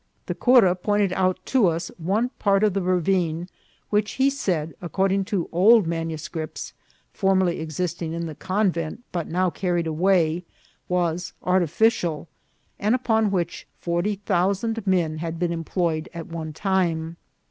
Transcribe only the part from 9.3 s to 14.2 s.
carried away, was artificial, and upon which forty